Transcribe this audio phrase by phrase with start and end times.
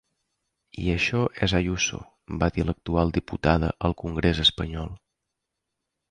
[0.83, 1.99] I això és Ayuso,
[2.43, 4.89] va dir l’actual diputada al congrés espanyol.